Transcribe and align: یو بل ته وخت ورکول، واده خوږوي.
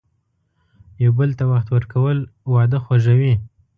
یو 1.03 1.11
بل 1.19 1.29
ته 1.39 1.43
وخت 1.51 1.67
ورکول، 1.71 2.17
واده 2.53 2.77
خوږوي. 2.85 3.33